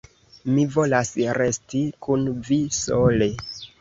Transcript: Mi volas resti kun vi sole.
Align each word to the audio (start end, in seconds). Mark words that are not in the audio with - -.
Mi 0.53 0.61
volas 0.75 1.11
resti 1.39 1.81
kun 2.07 2.25
vi 2.49 2.59
sole. 2.79 3.29